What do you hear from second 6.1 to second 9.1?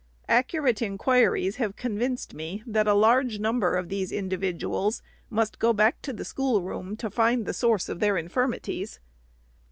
the schoolroom to find the source of their infirmities."